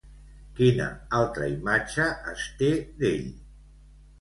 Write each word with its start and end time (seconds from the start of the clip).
Quina 0.59 0.87
altra 1.17 1.49
imatge 1.57 2.09
es 2.33 2.49
té 2.63 2.71
d'ell? 3.03 3.29